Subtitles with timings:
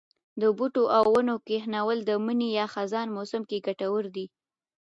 [0.41, 4.25] د بوټو او ونو کښېنول د مني یا خزان موسم کې کټور دي.